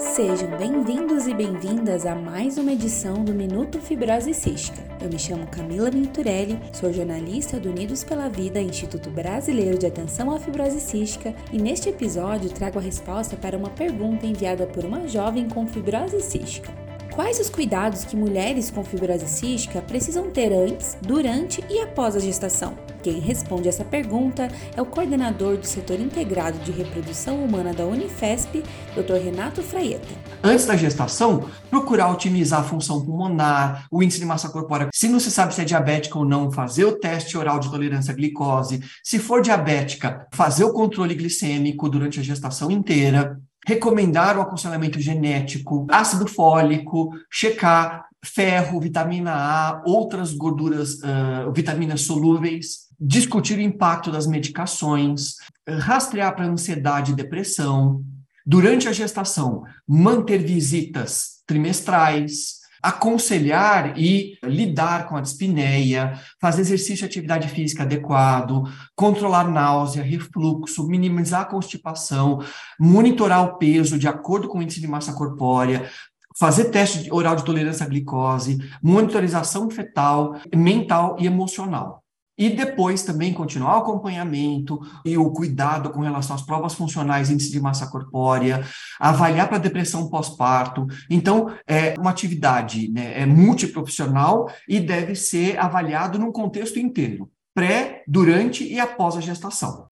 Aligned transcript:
Sejam 0.00 0.56
bem-vindos 0.56 1.26
e 1.26 1.34
bem-vindas 1.34 2.06
a 2.06 2.14
mais 2.14 2.56
uma 2.56 2.72
edição 2.72 3.22
do 3.22 3.34
Minuto 3.34 3.78
Fibrose 3.78 4.32
Cística. 4.32 4.82
Eu 4.98 5.10
me 5.10 5.18
chamo 5.18 5.46
Camila 5.46 5.90
Venturelli, 5.90 6.58
sou 6.72 6.90
jornalista 6.90 7.60
do 7.60 7.68
Unidos 7.68 8.02
pela 8.02 8.26
Vida, 8.30 8.62
Instituto 8.62 9.10
Brasileiro 9.10 9.76
de 9.78 9.84
Atenção 9.84 10.34
à 10.34 10.40
Fibrose 10.40 10.80
Cística, 10.80 11.34
e 11.52 11.58
neste 11.58 11.90
episódio 11.90 12.48
trago 12.48 12.78
a 12.78 12.82
resposta 12.82 13.36
para 13.36 13.58
uma 13.58 13.68
pergunta 13.68 14.24
enviada 14.24 14.66
por 14.66 14.86
uma 14.86 15.06
jovem 15.06 15.46
com 15.46 15.66
fibrose 15.66 16.18
cística. 16.22 16.79
Quais 17.20 17.38
os 17.38 17.50
cuidados 17.50 18.02
que 18.02 18.16
mulheres 18.16 18.70
com 18.70 18.82
fibrose 18.82 19.28
cística 19.28 19.82
precisam 19.82 20.30
ter 20.30 20.54
antes, 20.54 20.96
durante 21.02 21.62
e 21.68 21.78
após 21.80 22.16
a 22.16 22.18
gestação? 22.18 22.74
Quem 23.02 23.20
responde 23.20 23.68
essa 23.68 23.84
pergunta 23.84 24.48
é 24.74 24.80
o 24.80 24.86
coordenador 24.86 25.58
do 25.58 25.66
setor 25.66 26.00
integrado 26.00 26.58
de 26.60 26.72
reprodução 26.72 27.44
humana 27.44 27.74
da 27.74 27.84
Unifesp, 27.84 28.62
Dr. 28.94 29.22
Renato 29.22 29.62
Fraieta. 29.62 30.08
Antes 30.42 30.64
da 30.64 30.74
gestação, 30.74 31.46
procurar 31.68 32.10
otimizar 32.10 32.60
a 32.60 32.64
função 32.64 33.04
pulmonar, 33.04 33.86
o 33.92 34.02
índice 34.02 34.18
de 34.18 34.24
massa 34.24 34.48
corpórea. 34.48 34.88
Se 34.94 35.06
não 35.06 35.20
se 35.20 35.30
sabe 35.30 35.54
se 35.54 35.60
é 35.60 35.64
diabética 35.64 36.18
ou 36.18 36.24
não, 36.24 36.50
fazer 36.50 36.86
o 36.86 36.98
teste 36.98 37.36
oral 37.36 37.60
de 37.60 37.70
tolerância 37.70 38.12
à 38.12 38.16
glicose. 38.16 38.80
Se 39.04 39.18
for 39.18 39.42
diabética, 39.42 40.26
fazer 40.32 40.64
o 40.64 40.72
controle 40.72 41.14
glicêmico 41.14 41.86
durante 41.86 42.18
a 42.18 42.22
gestação 42.22 42.70
inteira 42.70 43.38
recomendar 43.70 44.36
o 44.36 44.40
aconselhamento 44.40 44.98
genético, 44.98 45.86
ácido 45.88 46.26
fólico, 46.26 47.10
checar 47.30 48.06
ferro, 48.22 48.80
vitamina 48.80 49.32
A, 49.32 49.82
outras 49.86 50.34
gorduras, 50.34 50.94
uh, 50.94 51.52
vitaminas 51.54 52.02
solúveis, 52.02 52.88
discutir 53.00 53.58
o 53.58 53.62
impacto 53.62 54.10
das 54.10 54.26
medicações, 54.26 55.36
rastrear 55.66 56.34
para 56.34 56.46
ansiedade 56.46 57.12
e 57.12 57.14
depressão. 57.14 58.02
Durante 58.44 58.88
a 58.88 58.92
gestação, 58.92 59.62
manter 59.86 60.38
visitas 60.38 61.42
trimestrais, 61.46 62.59
aconselhar 62.82 63.98
e 63.98 64.38
lidar 64.42 65.06
com 65.08 65.16
a 65.16 65.20
dispneia, 65.20 66.18
fazer 66.40 66.62
exercício 66.62 67.04
e 67.04 67.06
atividade 67.06 67.48
física 67.48 67.82
adequado, 67.82 68.64
controlar 68.94 69.44
náusea, 69.50 70.02
refluxo, 70.02 70.86
minimizar 70.86 71.42
a 71.42 71.46
constipação, 71.46 72.42
monitorar 72.78 73.44
o 73.44 73.58
peso 73.58 73.98
de 73.98 74.08
acordo 74.08 74.48
com 74.48 74.58
o 74.58 74.62
índice 74.62 74.80
de 74.80 74.88
massa 74.88 75.12
corpórea, 75.12 75.90
fazer 76.38 76.66
teste 76.66 77.12
oral 77.12 77.36
de 77.36 77.44
tolerância 77.44 77.84
à 77.84 77.88
glicose, 77.88 78.58
monitorização 78.82 79.68
fetal, 79.70 80.40
mental 80.54 81.16
e 81.18 81.26
emocional. 81.26 82.02
E 82.40 82.48
depois 82.48 83.02
também 83.02 83.34
continuar 83.34 83.76
o 83.76 83.80
acompanhamento 83.80 84.80
e 85.04 85.18
o 85.18 85.30
cuidado 85.30 85.90
com 85.90 86.00
relação 86.00 86.34
às 86.34 86.40
provas 86.40 86.72
funcionais, 86.72 87.28
índice 87.28 87.52
de 87.52 87.60
massa 87.60 87.86
corpórea, 87.86 88.64
avaliar 88.98 89.46
para 89.46 89.58
depressão 89.58 90.08
pós-parto. 90.08 90.86
Então, 91.10 91.54
é 91.66 91.94
uma 91.98 92.08
atividade 92.08 92.90
né, 92.90 93.20
é 93.20 93.26
multiprofissional 93.26 94.50
e 94.66 94.80
deve 94.80 95.14
ser 95.14 95.58
avaliado 95.58 96.18
num 96.18 96.32
contexto 96.32 96.78
inteiro, 96.78 97.30
pré, 97.54 98.02
durante 98.08 98.64
e 98.64 98.80
após 98.80 99.18
a 99.18 99.20
gestação. 99.20 99.90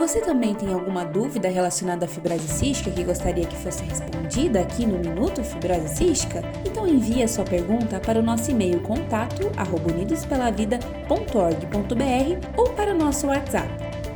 Você 0.00 0.20
também 0.22 0.54
tem 0.54 0.72
alguma 0.72 1.04
dúvida 1.04 1.50
relacionada 1.50 2.06
à 2.06 2.08
fibrose 2.08 2.48
cística 2.48 2.90
que 2.90 3.04
gostaria 3.04 3.46
que 3.46 3.54
fosse 3.54 3.84
respondida 3.84 4.60
aqui 4.60 4.86
no 4.86 4.98
Minuto 4.98 5.44
Fibrose 5.44 5.94
Cística? 5.94 6.42
Então 6.66 6.88
envie 6.88 7.22
a 7.22 7.28
sua 7.28 7.44
pergunta 7.44 8.00
para 8.00 8.18
o 8.18 8.22
nosso 8.22 8.50
e-mail 8.50 8.80
contato 8.80 9.52
unidospelavida.org.br 9.92 12.46
ou 12.56 12.70
para 12.70 12.94
o 12.94 12.98
nosso 12.98 13.26
WhatsApp 13.26 13.68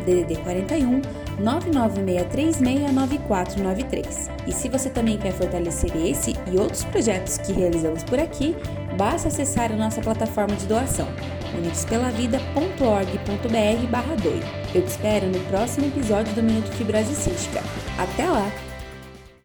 DDD 0.07 0.37
41 0.37 1.03
996369493. 1.41 4.31
E 4.47 4.53
se 4.53 4.69
você 4.69 4.91
também 4.91 5.19
quer 5.19 5.33
fortalecer 5.33 5.91
esse 5.97 6.35
e 6.51 6.59
outros 6.59 6.85
projetos 6.85 7.39
que 7.39 7.53
realizamos 7.53 8.05
por 8.05 8.19
aqui, 8.19 8.57
basta 8.97 9.29
acessar 9.29 9.73
a 9.73 9.77
nossa 9.77 10.01
plataforma 10.01 10.57
de 10.57 10.67
doação 10.67 11.07
unidospelavida.org.br 11.57 13.87
barra 13.91 14.17
Eu 14.75 14.83
te 14.83 14.89
espero 14.89 15.29
no 15.29 15.39
próximo 15.47 15.87
episódio 15.87 16.35
do 16.35 16.43
Minuto 16.43 16.71
Fibrose. 16.73 17.15
Até 17.99 18.29
lá! 18.29 18.74